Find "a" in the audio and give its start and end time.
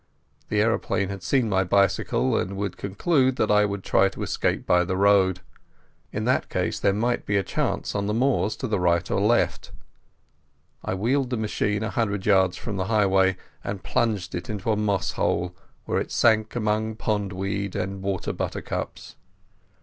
7.37-7.43, 11.83-11.91, 14.71-14.75